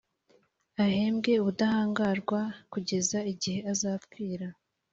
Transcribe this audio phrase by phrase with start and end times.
[0.83, 4.47] ahembwe ubudahangarwa kugeza igihe azapfira